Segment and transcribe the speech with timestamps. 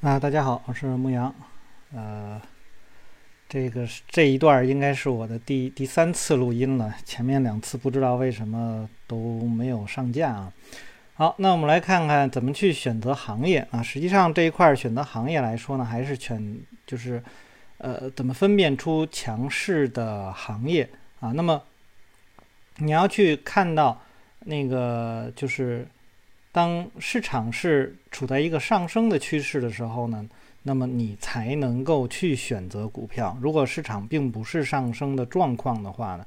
[0.00, 1.34] 啊，大家好，我是牧羊。
[1.92, 2.40] 呃，
[3.48, 10.52] 这个这一段应该是我的第第三次录音了，前面两次不知道为什么都没有上架啊。
[11.14, 13.82] 好，那我们来看看怎么去选择行业啊。
[13.82, 16.56] 实际上这一块选择行业来说呢，还是选
[16.86, 17.20] 就是
[17.78, 20.88] 呃，怎么分辨出强势的行业
[21.18, 21.32] 啊？
[21.32, 21.60] 那么
[22.76, 24.00] 你要去看到
[24.44, 25.84] 那个就是。
[26.58, 30.28] 当市场是处在一个上升的趋势的时候呢，
[30.64, 33.38] 那么你才能够去选择股票。
[33.40, 36.26] 如果市场并不是上升的状况的话呢，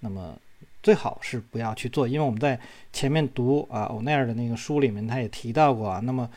[0.00, 0.36] 那么
[0.82, 2.06] 最好是不要去做。
[2.06, 2.60] 因为我们在
[2.92, 5.98] 前面读啊欧奈尔的那个书里面，他也提到过啊。
[6.04, 6.28] 那么，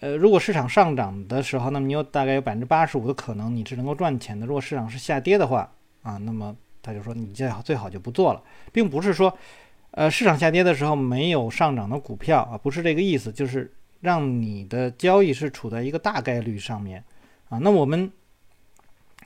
[0.00, 4.44] 呃，如果市场上涨的时候，那么你有大概有百分之八十五的可能你是能够赚钱的。
[4.46, 5.70] 如果市场是下跌的话
[6.02, 9.32] 啊，那么他就说你最好最好就不做了，并不是说。
[9.92, 17.02] 呃，市场下跌的时候没有上涨的股票啊，不是这个意思，就是让你的交易是处在一个大概率上面
[17.48, 17.58] 啊。
[17.58, 18.08] 那我们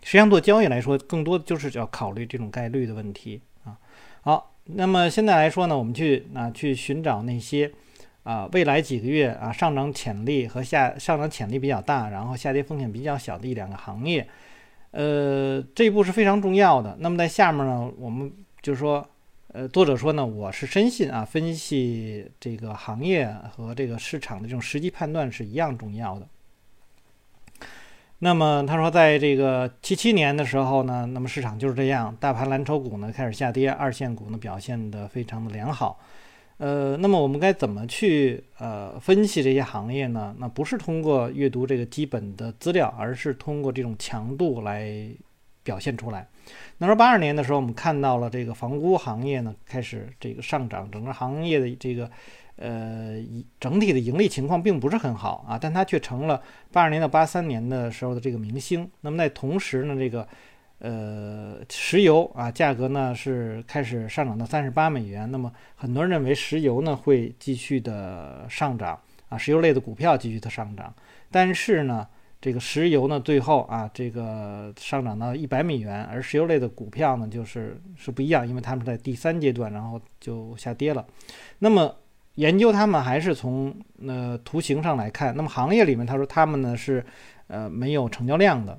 [0.02, 3.76] 实际上做交易来说，更多的就是要考虑这种概率的问题啊。
[4.22, 7.70] 好，那么现在来说呢，我们去啊去寻找那些
[8.22, 14.26] 啊未来几个月啊上涨潜力和下上涨潜力比较大，然后下跌风险比较小的一两个行业，
[14.92, 16.96] 呃，这一步是非常重要的。
[17.00, 19.06] 那么在下面呢，我们就是说。
[19.54, 26.26] 呃，作者说呢，我是深信啊，分析这个行业和这个市场的这种实际判断是一样重要的。
[28.18, 36.00] 那么他说，在这个七七年的时候呢，那么市场就是这样，大盘蓝筹股呢开始下跌，二线股呢表现的非常的良好。
[36.56, 40.34] 呃，那么我们该怎么去呃分析这些行业呢？
[40.40, 45.08] 那不是通过阅读这个基本的资料，而是通过这种强度来
[45.62, 46.26] 表现出来。
[46.78, 52.10] 那说八二年的时候，我们看到了这个房屋行业呢开始这个上涨，整个行业的这个
[52.56, 53.16] 呃
[53.60, 56.42] 整体的盈利情况并不是很好啊，但它却成了
[56.72, 58.90] 八二年到八三年的时候的这个明星。
[59.00, 60.26] 那么在同时呢，这个
[60.80, 68.98] 呃石油啊价格呢是开始上涨到三十八美元，那么很多人认为石油呢会继续的上涨
[69.28, 70.92] 啊，石油类的股票继续的上涨，
[71.30, 72.06] 但是呢。
[72.44, 81.06] 这个石油呢，最后啊，这个上涨到一百美元，而石油类的股票呢，就是是不一样，因为他们在第三阶段，然后就下跌了。
[81.60, 81.96] 那么
[82.34, 83.74] 研究他们还是从
[84.06, 87.02] 呃图形上来看，那么行业里面他说他们呢是
[87.46, 88.78] 呃没有成交量的。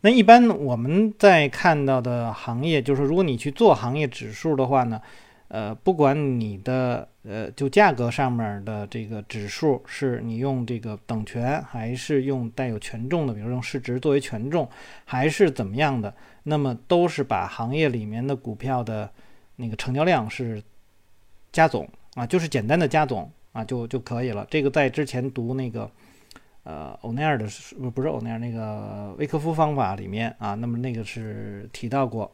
[0.00, 4.98] 那一般我们在看到的行业，就是如果你去做行业指数的话呢。
[5.48, 14.68] 呃，不管你的呃，就价格上面的这个指数是你用这个等权，还是用带有权重的，比如用市值作为权重，
[15.06, 19.10] 还是怎么样的，那么都是把行业里面的股票的
[19.56, 20.62] 那个成交量是
[21.50, 24.46] 加总啊，就是简单的加总啊，就就可以了。
[24.50, 25.90] 这个在之前读那个
[26.64, 27.46] 呃欧奈尔的
[27.78, 32.30] 不不是欧奈尔那个威克夫方法里面啊，那么那个是提到过。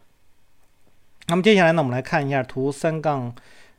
[1.26, 3.34] 那么接下来呢，我们来看一下图三杠，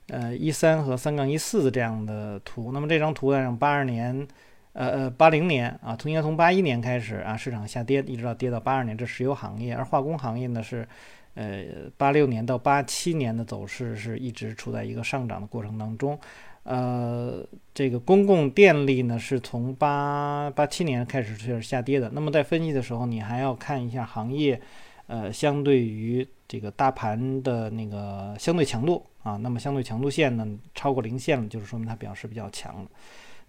[0.08, 2.72] 呃一三和三杠一四这样的图。
[2.72, 4.28] 那么这张图呢，八二年，
[4.74, 10.88] 呃呃八零年啊，从应该从八一年开始啊，市场下跌，一直到跌到八二年，这石油行业，而化工行业呢是，
[11.36, 11.64] 呃
[11.98, 16.20] 八六年到八七年的走势是一直处在一个上涨的过程当中。
[16.64, 17.46] 呃，
[17.76, 22.10] 这个公共电力呢是从八八七年开始是下跌的。
[22.10, 24.60] 那么在分析的时候，你还要看一下行业。
[25.08, 32.90] 呃，相对于这个大盘的那个相对强度啊，那么相对强度线呢超过零线了，就是说明它表示比较强了。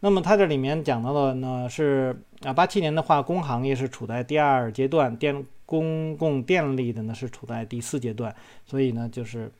[0.00, 8.34] 那么它这里面讲到的呢是啊，八七年的化工行业是处在第二阶段，电公共电力的呢是处在第四阶段，
[8.64, 9.50] 所以呢就是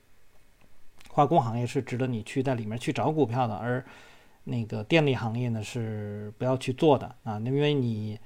[1.09, 3.85] 化工行业是值得你去在里面去找股票的，而
[4.43, 8.19] 那个电力行业呢是不要去做的啊，因为你。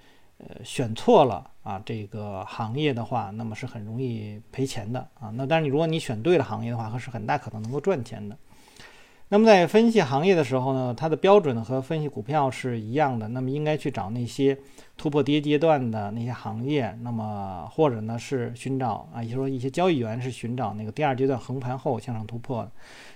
[0.48, 5.30] 呃，选错了啊，这个行业的话，那么是很容易赔钱的啊。
[5.36, 8.36] 那但是你如果你选对了行业的话，是很大可能能够赚钱的。
[9.30, 13.28] 那么在分析行业的时候呢，它的标准和分析股票是一样的。
[13.30, 14.58] 那么应该去找那些
[14.98, 22.70] 突破跌阶段的那些行业，那么或者呢是寻找啊，也就是说一些交易员是寻找那个第二阶段横盘后向上突破。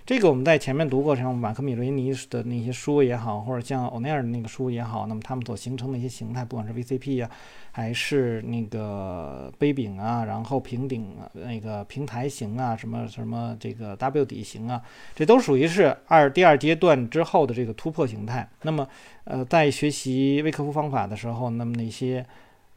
[0.06, 7.32] 这个我们在前面读过，像马克米雷尼的那些书也好，或者像欧奈尔的那个书也好，那么他们所形成的一些形态，不管是 VCP 啊，
[7.72, 14.80] 还是那个杯柄啊，然后平顶啊，那个平台型啊，什么什么这个 W 底型啊，
[15.16, 18.48] 这都属于是二第二阶段之后的这个突破形态。
[18.62, 18.88] 那么，
[19.26, 22.26] 呃，在学习微克夫方法的时候，那么那些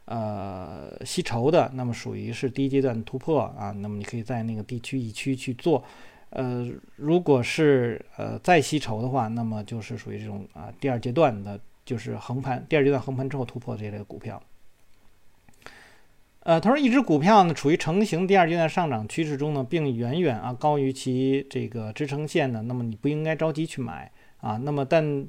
[0.05, 5.83] 呃吸筹的，那么属于是第一阶段突破啊，那么你可以在那个地区一区去做。
[6.31, 14.41] 呃，如果是呃再吸筹的话，那么就是属于这种啊第二阶段的就是横盘第二阶段横盘之后突破这类股票。
[16.41, 24.57] 呃，他说一只股票呢处于成型第二阶段上涨趋势中呢，并远远啊高于其这个支撑线呢，那么你不应该着急去买啊。
[24.57, 25.27] 那么但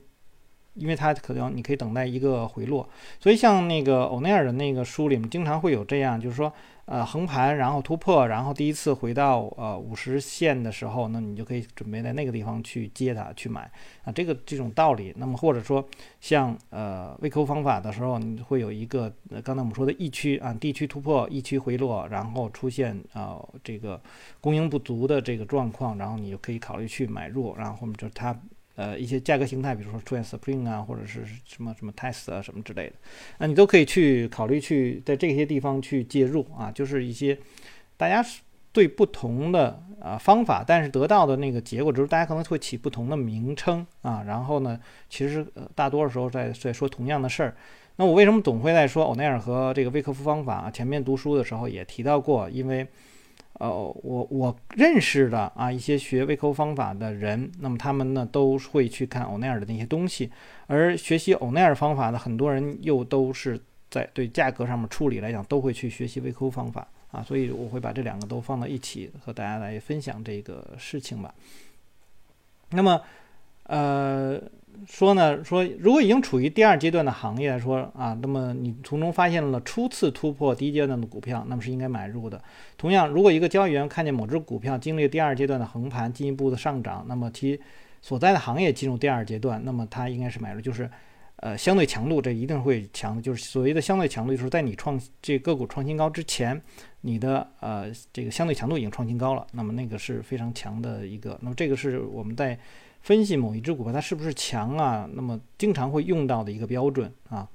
[0.74, 2.88] 因为它可能你可以等待一个回落，
[3.18, 6.52] 所以像那个欧奈尔的那个书里面经常会有这样，就是说。
[6.86, 13.70] 呃，横盘，然后突破，然后第一次回到呃五十线的时候，那你就可以准备在那个地方去接它去买
[14.02, 15.14] 啊，这个这种道理。
[15.16, 15.88] 那么或者说
[16.20, 19.08] 像呃微扣方法的时候，你会有一个
[19.44, 24.00] 刚才我们说的疫区啊，地区突破，疫区回落，然后出现啊这个
[24.40, 28.36] 供应不足的这个状况，然后你就可以考虑去买入，然后后面就是它。
[28.80, 32.94] 呃，一些价格形态，比如说出现 Spring 啊，或者是什么什么 Test 啊，什么之类的，
[33.36, 37.38] 那你都可以去考虑去在这些地方去介入啊，就是一些
[37.98, 38.24] 大家
[38.72, 44.80] 对不同的啊方法，但是得到的那个结果之后大家可能会起不同的名称啊，然后呢，
[45.10, 47.54] 其实大多数时候在在说同样的事儿。
[47.96, 50.70] 那我为什么总会在说欧奈尔和这个威克夫方法？
[50.70, 52.86] 前面读书的时候也提到过，因为。
[53.60, 53.68] 呃，
[54.02, 60.30] 我我认识的啊，一些学微扣方法的人，那么他们呢都会去看欧奈尔的那些东西，
[60.66, 63.60] 而学习欧奈尔方法的很多人又都是
[63.90, 71.34] 在对价格上面处理来讲，都会去学习微扣方法啊，所以我会把这两个都放到一起和大家来分享这个事情吧。
[72.70, 72.98] 那么，
[73.70, 74.40] 呃。
[74.86, 82.42] 说呢，说如果已经处于第二阶段的行业来说啊，那么你从中发现了初次突破第一阶段的股票，那么是应该买入的。
[82.78, 87.60] 同样，如果一个交易员看见某只股票经历第二阶段的横盘，进一步的上涨，那么其
[88.00, 90.90] 所在的行业进入第二阶段，那么他应该是买入，就是
[91.40, 96.58] 呃相对强度，这一定会强的，就是所谓的相对强度，就是在你创这个股创新高之前，
[97.02, 101.38] 你的呃这个相对强度已经创新高了，那么那个是非常强的一个。
[101.42, 102.58] 那么这个是我们在。
[103.02, 105.08] 分析某一只股票它是不是强啊？
[105.14, 107.48] 那么经常会用到的一个标准啊。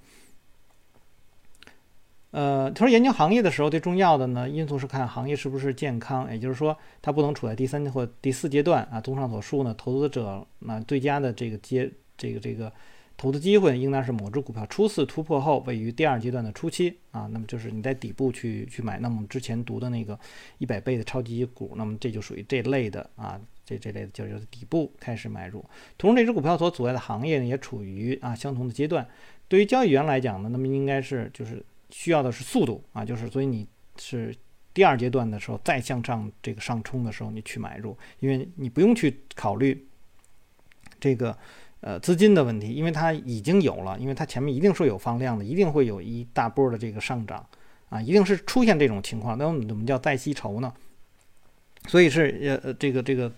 [2.32, 9.00] 呃，他说研究行业的时候，最重要的呢因素是看行业是不是健康，也就是说它不能处在第三或第四阶段啊。
[9.00, 12.74] 综上所述呢，投资者那最佳的这个阶这个这个
[13.18, 17.28] 投资机会应当是某只股票初次突破后位于第二阶段的初期啊。
[17.32, 20.20] 那么就是你在底部去去买，那么之前读的那个
[20.58, 23.40] 一百倍的超级股，那么这就属于这类的啊。
[23.68, 25.66] 这这类的就是底部开始买入，
[25.98, 29.08] 同时这只股票所处在的行业呢也处于啊相同的阶段。
[29.48, 33.68] 对于交易员来讲呢，那么应该是就是需要的是速度啊，就是所以你
[33.98, 34.36] 是
[34.72, 39.88] 第二阶段的时候再向上这个上冲的时候你去买入，因为你不用去考虑
[41.00, 41.36] 这个
[41.86, 47.46] 呃资金的问题，因为它已经有了，因为它前面一定是有放量的，一定会有一大波的这个上涨
[47.90, 50.74] 啊，一定是出现这种情况，那我们怎么叫再吸筹呢？
[51.88, 53.32] 所以是呃这个这个。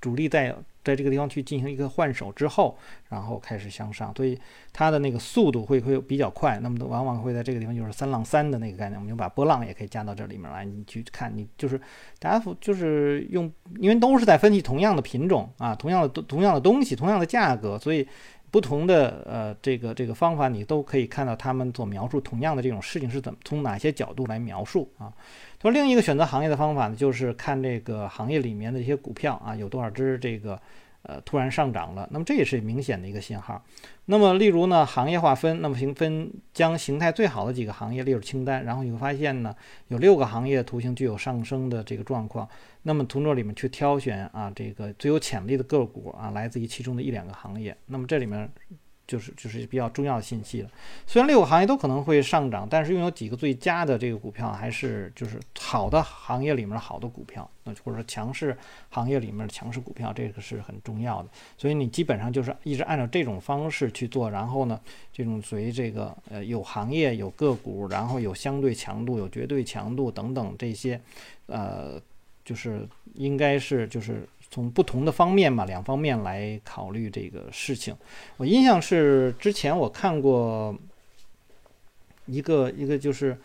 [0.00, 0.54] 主力在
[0.88, 2.74] 在这个地方去进行一个换手之后，
[3.10, 4.40] 然后开始向上，所以
[4.72, 6.58] 它的那个速度会会比较快。
[6.60, 10.64] 那么往往会在这个地方就是三浪三的那个概念，我们就把波浪也可以加到这里面来。
[10.64, 11.78] 你去看，你就是
[12.18, 18.08] 大家就是用，因为都是在分析同样的品种啊，同样的同样的东西，同样的价格，所以
[18.50, 25.12] 不同的呃这个这个方法，你都可以看到他们所描述同样的这种事情是怎么从哪些角度来描述啊。
[25.60, 30.60] 说另一个选择行业的方法呢，就是看这个行业里面的一些股票啊，有多少只这个
[31.02, 33.60] 呃突然上涨了，那么这也是明显的一个信号。
[34.04, 39.52] 那么例如呢，行业划分，那么评分将形态最好的几个行业列入清单，然后你会发现呢，
[39.88, 42.48] 有六个行业图形具有上升的这个状况。
[42.82, 47.76] 那么从这里面去挑选啊，这个最有潜力的个股啊，来自于其中的一两个行业。
[47.86, 48.48] 那么这里面。
[49.08, 50.70] 就是就是比较重要的信息了。
[51.06, 58.56] 虽然六个行业都可能会上涨，但是拥有几个最佳的这个股票，还是就是好的行业里面好的股票，那或者说强势
[58.90, 61.28] 行业里面的强势股票，这个是很重要的。
[61.56, 64.78] 所以你基本上就是一直按照这种方式去做，然后呢，
[65.10, 71.00] 这种属于这个呃有行业有个股，然后有相对强度、有绝对强度等等这些，
[71.46, 71.98] 呃，
[72.44, 74.28] 就是应该是就是。
[74.50, 77.94] 从不同的方面嘛，两方面来考虑这个事情。
[78.36, 80.74] 我印象是之前我看过
[82.26, 83.36] 一个一个就是，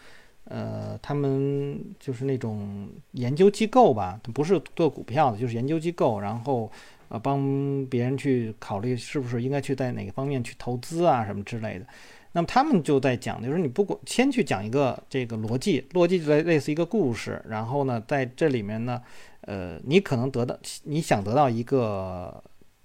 [0.45, 6.72] 呃，他们就是那种研究机构吧，不是做股票的，就是研究机构，然后
[7.10, 11.86] 呃帮别人去考虑是不是应该去在哪个方面去投资啊什么之类的。
[12.33, 19.01] 那么他们就在讲，就是你不管先去讲一个这个逻辑，逻辑就类类似一个故事，然后呢在这里面呢。
[19.45, 22.41] 呃，你可能得到你想得到一个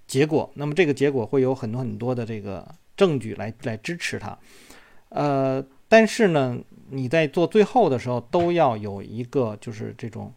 [0.08, 4.36] 结果，那么这个结果会有很多很多的这个证据来来支持它。
[5.10, 6.58] 呃，但是呢，
[6.90, 10.34] 你在做最后的时候都要有一个就是这种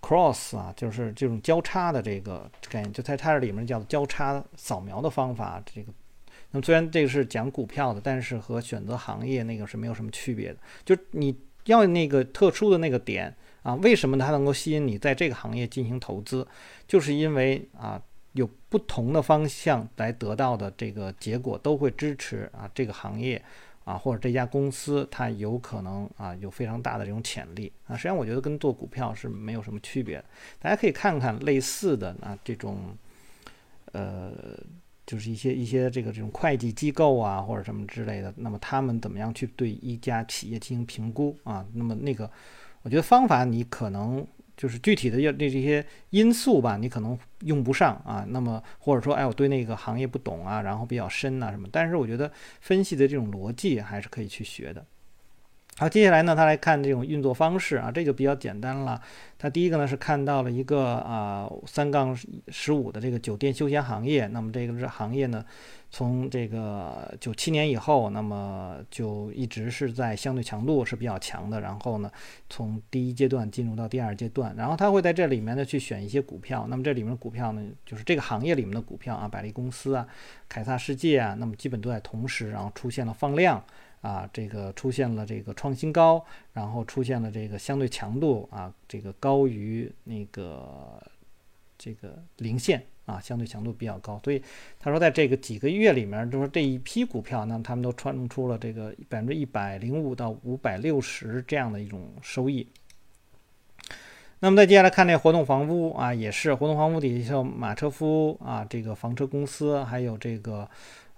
[0.00, 5.92] cross 啊，就是这种交叉的这个概念，就在它这里面叫交叉扫描的方法，这个
[6.50, 10.58] 那么虽然这个是讲股票的，但是和选择行业那个是没有什么区别的。
[10.84, 16.46] 就你要那个特殊的那个点啊，为什么它能够吸引你在这个行业进行投资？
[16.86, 18.00] 就是因为啊，
[18.32, 23.42] 有不同的方向来得到的这个结果都会支持啊这个行业。
[23.84, 30.22] 啊，或者这家公司它有可能啊有非常大的这种潜力啊，实际上我觉得跟做股票是没有什么区别。
[30.58, 32.94] 大家可以看看类似的啊这种，
[33.92, 34.30] 呃，
[35.08, 41.66] 就是一些一些这个这种会计机构啊或者什么之类的，那么他们怎么样去对一家企业进行评估啊？
[41.72, 42.30] 那么那个，
[42.82, 44.24] 我觉得方法你可能。
[44.58, 48.26] 就是具体的要这这些因素吧，你可能用不上啊。
[48.30, 51.68] 那么或者说，哎，我对那个行业不懂啊，然后比较深啊什么。
[51.70, 52.28] 但是我觉得
[52.60, 54.84] 分析的这种逻辑还是可以去学的。
[55.80, 59.00] 好，接下来呢，他来看这种运作方式啊，这就比较简单了。
[59.38, 62.18] 他第一个呢是看到了一个啊三杠
[62.48, 65.44] 十五的这个酒店休闲行业，那么这个是行业呢。
[65.88, 71.60] 从这个九七年以后，那么就一直是在相对强度是比较强的。
[71.60, 72.10] 然后呢，
[72.50, 76.66] 从第一阶段进入到第二阶段，然后他会在这里面呢去选一些股票。
[76.68, 80.04] 那么这里面的股票呢，就是这个行业里面的股票啊，百利公司啊、
[80.48, 83.62] 凯撒世界啊，那么基本都在同时，然后出现了放量
[84.00, 91.02] 啊，这个出现了这个创新高，然后出现了这个相对强度啊，这个高于那个
[91.76, 92.82] 这个零线。
[93.08, 94.42] 啊，相对强度比较高，所以
[94.78, 102.68] 他说，在这个几个月里面，就是这一批股票，那他们都创出了这个百分之一百零五到五百六十这样的一种收益。
[104.40, 110.68] 那么再接下来看这活动房屋啊，也是活动房屋底下像马车夫啊，这个房车公司，还有这个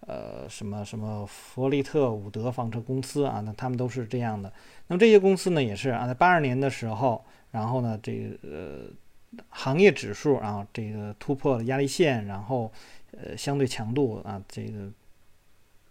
[0.06, 4.52] 呃什么什么弗利特伍德房车公司啊，那他们都是这样的。
[4.86, 8.90] 那么这些公司呢，也是啊，在八二年的时候，然后呢，这个呃。
[9.50, 12.68] 行业指数啊，这个突破了压力线，然后
[13.12, 14.90] 呃相对强度啊这个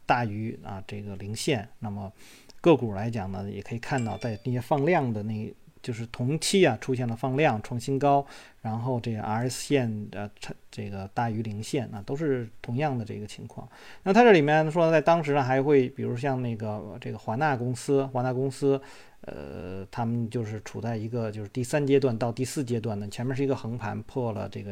[0.06, 1.66] 大于啊这个零线。
[1.80, 2.12] 那么
[2.60, 8.26] 个股来讲呢，也可以看到在那些放量的那，就是同期啊出现了放量创新高，
[8.62, 10.30] 然后这个 RS 线的
[10.70, 13.68] 这个大于零线啊，都是同样的这个情况。
[14.04, 18.82] 那它这里面说在当时呢还会，比如像那个这个华纳公司，华纳公司。
[19.24, 24.72] 呃，他们就是处在一个就是第三阶段到第四阶段呢，前面是一个横盘破了这个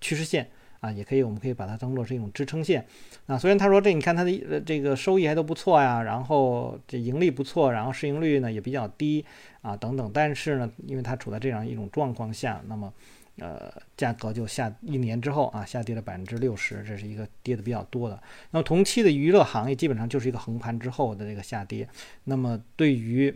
[0.00, 2.86] 趋势线啊，也可以，我们可以把它当做是一种支撑线。
[3.26, 9.24] 啊，虽然他说这你看它的这个收益还都不错呀，然后这盈利不错，然后市盈率呢也比较低
[9.62, 12.92] 啊等等，但是呢，因为它处在这样一种状况下，那么。
[13.40, 18.20] 呃，价格就下一年之后啊，下跌了百分之六十，这是一个跌的比较多的。
[18.50, 21.88] 那么同期的娱乐行业基本上就是一个横盘之后的这个下跌。
[22.24, 23.32] 那么对于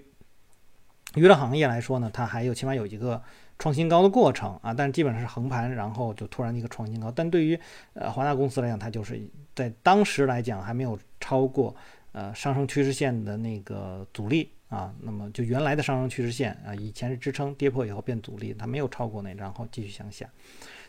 [1.14, 3.22] 娱乐行业来说呢，它还有起码有一个
[3.62, 7.12] 创新高的过程啊，但是基本上是横盘，然后就突然一个创新高。
[7.12, 7.56] 但对于
[7.94, 9.22] 呃华纳公司来讲，它就是
[9.54, 11.72] 在当时来讲还没有超过
[12.10, 14.50] 呃上升趋势线的那个阻力。
[14.68, 20.26] 啊，那么就原来的上升趋势线啊，以前是支撑，跌破以后变阻力，它没有超过那，然后继续向下。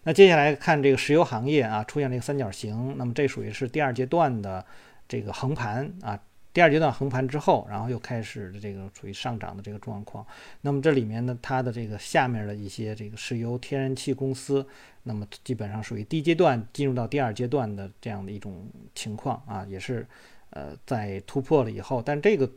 [0.03, 4.65] 那接下来看这个石油行业啊，出现这个三角形，那么这属于是第二阶段的
[5.07, 6.17] 这个横盘啊，
[6.53, 10.25] 第二阶段横盘之后，然后又开始的这个处于上涨的这个状况。
[10.61, 14.65] 那么这里面呢，它的这个下面的一些这个石油天然气公司，
[15.03, 20.07] 那么基本上属于第一阶段进入到第二阶段的这样的一种情况啊，也是
[20.51, 22.49] 呃在突破了以后，但这个。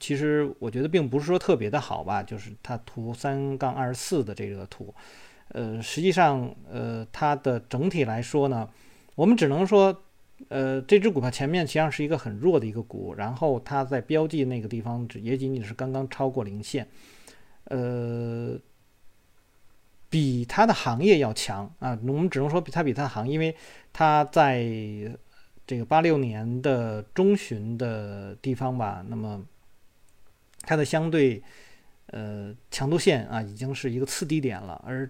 [0.00, 4.92] 其实我觉得并不是说特别的好吧，就是它图三杠二十四的这个图，
[5.50, 8.68] 呃，实际上呃它的整体来说呢，
[9.14, 10.02] 我们只能说，
[10.48, 16.86] 呃这只股票前面实际上是一个很弱的一个股，然后它在标记那个地方也仅仅是刚刚超过零线，
[17.64, 18.58] 呃，
[20.08, 23.54] 比它的行业要强啊，我们只能说比它比它的行，因为
[23.92, 24.64] 它在
[25.66, 29.44] 这个八六年的中旬的地方吧，那么。
[30.62, 31.42] 它的相对，
[32.06, 35.08] 呃，强度线啊，已经是一个次低点了，而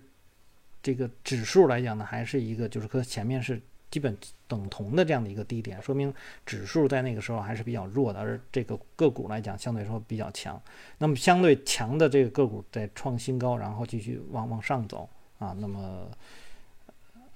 [0.81, 4.16] 这个指数来讲呢，还是一个就是和前面是基本
[4.47, 6.12] 等同的这样的一个低点，说明
[6.45, 10.61] 指数在那个时候还是比较弱的，而这个个股来讲相对说比较强。
[10.99, 15.57] 那么相对强的这个个股在创新高，然后继续往往上走啊。
[15.59, 16.09] 那么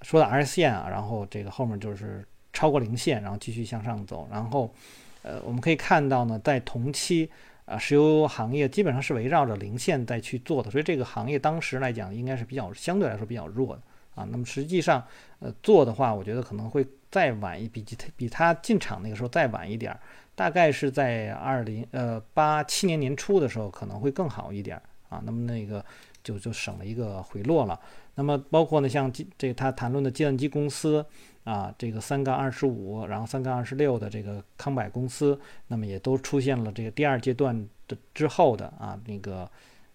[0.01, 4.27] 说到 R 线啊，然后这个后面就是超过零线，然后继续向上走。
[4.31, 4.73] 然后
[5.21, 7.29] 呃，我们可以看到呢，在同期。
[7.65, 13.81] 啊，石油行业基本上是围绕着零线在去做的，所以这个行业当时来讲应该是比较相对来说比较弱的
[14.15, 14.27] 啊。
[14.29, 15.05] 那么实际上，
[15.39, 19.99] 呃，做的话，我觉得可能会再晚一比比他进场那个时候再晚一点儿，
[20.35, 25.21] 大概是在二零呃八七年年初的时候可能会更好一点啊。
[25.25, 25.83] 那么那个
[26.23, 27.79] 就就省了一个回落了。
[28.15, 31.03] 那么包括呢，像这他谈论的计算机公司，
[31.43, 39.49] 啊，这个三杠二十五，然后三杠二十六的这个康柏公司，那么也都出现了这个第二阶段的之后的啊那个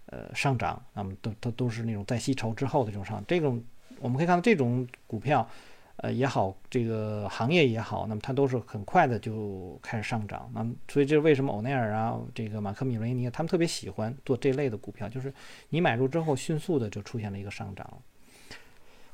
[0.06, 3.62] 呃上涨，那么都都都是那种在吸筹之后的这种上，这种
[4.00, 5.49] 我们可以看到这种股票。
[6.00, 10.49] 呃也好，这个行业也好，那么它都是很快的就开始上涨。
[10.55, 15.35] 那么，所以这是为什么欧奈尔啊，这个马克米罗尼他们特别喜欢做这类的股票，就是
[15.71, 17.85] 你买入之后，迅速的就出现了一个上涨。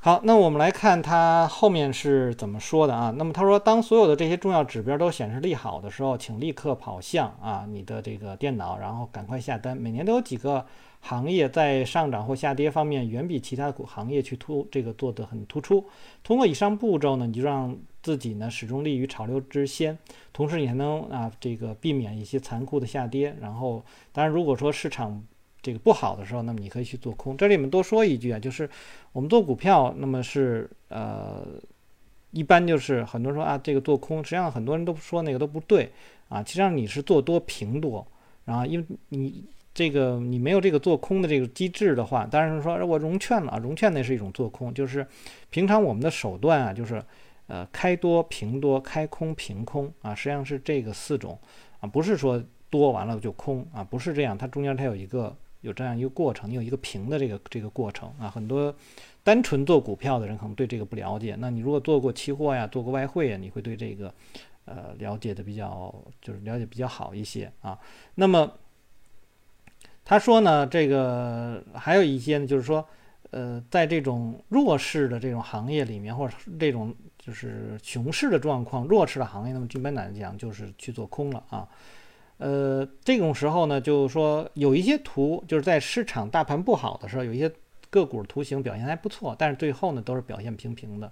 [0.04, 3.10] 好，那我们来看它后面是怎么说的啊？
[3.16, 9.74] 那么他说，当所有的这些重要指标都显示利好的时候，请立刻跑向啊你的这个电脑，然后赶快下单。
[9.74, 10.66] 每年都有几个。
[11.00, 15.84] 行业在上涨或下跌方面远比其他股行业去突这个做得很突出。
[16.22, 19.98] 通过以上步骤呢，你就让自己呢始终立于潮流之先，
[20.32, 23.36] 同时你还能啊这个避免一些残酷的下跌。
[23.38, 25.22] 然后，当然如果说市场
[25.64, 27.36] 这个不好的时候，那么你可以去做空。
[27.36, 28.70] 这里面多说一句啊，就是
[29.12, 31.44] 我们做股票，那么是呃
[32.30, 35.90] 一般就是很多人说啊这个做空，实际上很多人都说那个都不对
[36.28, 38.06] 啊，实际上你是做多平多，
[38.44, 39.44] 然后因为你。
[39.76, 45.04] 这个你没有这个做空的这个机制的话，当然是说我融券了啊，融券那是一种做空，就是
[45.50, 47.04] 平常我们的手段啊，就是
[47.48, 51.36] 呃开多平多，开空平空啊，实际上是这个四种
[51.80, 52.40] 啊，不是说
[52.70, 58.72] 多完了就空啊，不是这样，它中间它有一个有这样一个过程，你有一个平的这个这个过程啊，很多
[59.22, 64.14] 单纯做股票的人可能对这个不了解，那你如果做过期货呀，做过外汇呀，你会对这个
[64.66, 67.78] 呃了解的比较就是了解比较好一些啊，
[68.14, 68.52] 那么。
[70.06, 72.86] 他说呢，这个还有一些呢，就是说，
[73.30, 81.66] 呃，在这种弱势的这种行业里面，或者这种就是熊市的状况，弱势的行业，那么基本来讲就是去做空了啊。
[82.38, 87.52] 呃，这种时候呢，就是说有一些图，就是在市场大盘不好的时候，有一些
[87.90, 91.10] 个股图形表现还不错，但是最后呢都是表现平平的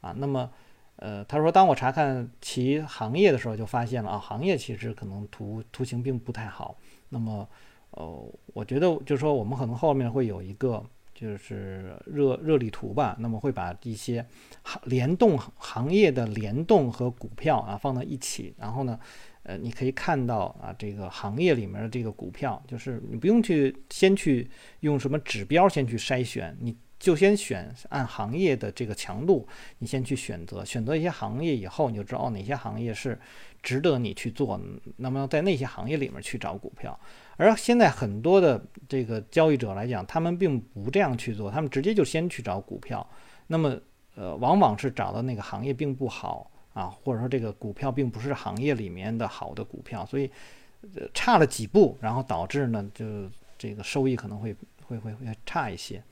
[0.00, 0.14] 啊。
[0.18, 0.50] 那么，
[0.96, 6.76] 呃，他说，当我查看其行业的时候，就发现了啊，行业其实可能图图形并不太好。
[7.08, 7.48] 那么。
[7.96, 10.84] 哦，我觉得就是说，我们可能后面会有一个
[11.14, 14.26] 就是热热力图吧，那么会把一些
[14.64, 18.98] 行联动行业的联动和股票啊放到一起，然后呢，
[19.44, 29.46] 呃，你可以看到啊，这个行业里面的这个股票，就是你不用去先去用什么指标先去筛选，你就先选按行业的这个强度，
[29.78, 33.20] 你先去选择，选择一些行业以后，你就知道哪些行业是
[33.62, 34.58] 值得你去做，
[34.96, 36.98] 那么在那些行业里面去找股票。
[37.36, 43.06] 而现在很多的这个交易者来讲，他们并不这样去做，他们直接就先去找股票。
[43.48, 43.78] 那么，
[44.14, 50.30] 呃，往往是找到那个行业并不好啊，或者说这个股票并不是行业里面的好的股票，所以
[51.14, 53.04] 差了几步，然后导致呢，就
[53.56, 54.54] 这个收益可能会
[54.86, 56.02] 会会会差一些。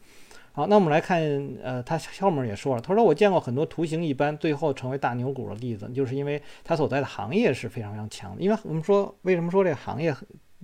[0.52, 1.20] 好，那我们来看，
[1.62, 8.42] 呃，他后面也说了，他说我见过很多图形一般，最后成为大牛股的例子，就是因为他所在的行业是非常非常强的。
[8.42, 10.14] 因为我们说，为什么说这个行业？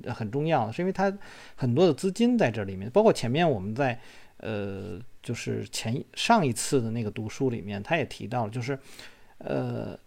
[0.07, 1.13] 很重要呢是，因为它
[1.57, 3.99] 很多的资金在这里面，包括前面我们在
[4.37, 8.79] 呃，就是前上一次的那个读书里面，他也提到了，就是
[9.39, 9.99] 呃，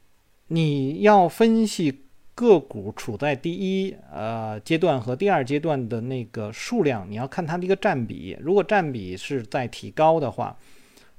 [0.48, 2.04] 你要分析
[2.36, 10.58] 个股处在第一呃阶段和第二阶段的那个数量，你要看它的一个占比，如果占比是在提高的话，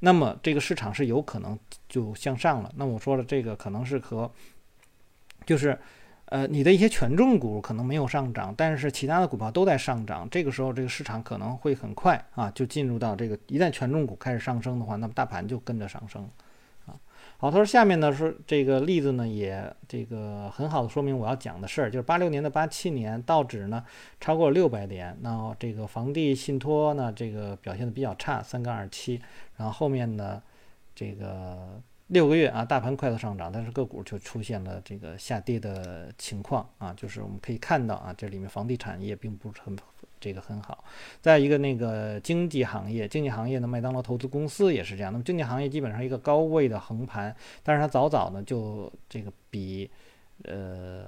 [0.01, 2.72] 那么这个市场是有可能就向上了。
[2.77, 4.31] 那我说了，这个可能是和
[5.44, 5.79] 就是。
[6.27, 10.27] 呃，你的一些权重股可能没有上涨，但是其他的股票都在上涨。
[10.31, 16.27] 这个时候，这个市场可能会很快啊，就进入到这个一旦权重股开始上升的话，那么大盘就跟着上升。
[17.43, 23.85] 好，他说下面呢是这个例子呢，也这个很好的说明我要讲的事儿，就是八六年的八七年道指呢
[24.21, 29.21] 超过六百点，那这个房地信托呢这个表现的比较差，三杠二七，
[29.57, 30.41] 然后后面呢
[30.95, 31.83] 这个。
[32.09, 39.75] 六个月啊，大盘快速上涨，但是个股就出现了这个下跌的情况啊，就是我们可以看到啊，这里面房地产业并不是很
[40.23, 40.85] 这个很好。
[41.21, 45.13] 再一个那个经济行业，经济行业的麦当劳投资公司也是这样。
[45.13, 49.91] 那么经济行业基本上一个高位的横盘，但是它早早呢就这个比
[50.45, 51.07] 呃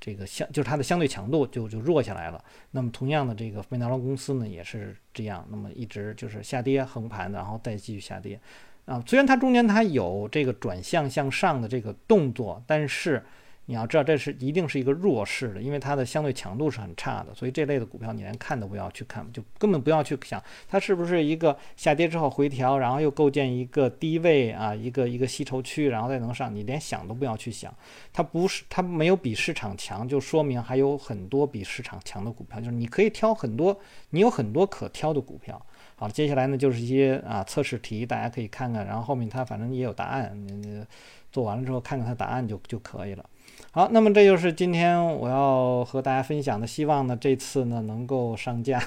[0.00, 2.44] 这个相就是它的相对强度就就弱下来了。
[2.72, 8.40] 那么同样的这个麦当劳公司呢也是这样，那么一直就是下跌横盘，然后再继续下跌。
[8.84, 13.20] 啊，虽然它中间它有这个转向向上的这个动作，但是
[13.66, 27.74] 你要知道这是一定是一个弱势的，因为它的相对强度是很差的，所以这类的股票你连看都不要去看，就根本不要去想它是不是一个下跌之后回调，然后又构建一个低位啊，一个一个吸筹区，然后再能上，你连想都不要去想，
[28.12, 33.76] 它不是它没有比市场强，就说明还有很多比市场强的股票，就是你可以挑很多，
[34.10, 35.60] 你有很多可挑的股票。
[35.96, 40.84] 好，接下来呢就是一些啊测试题，大家可以看看，然后后面它反正也有答案，你
[41.32, 43.24] 做完了之后看看它答案就就可以了。
[43.70, 48.82] 好，那么这就是今天我要和大家分享的，希望呢这次呢能够上架。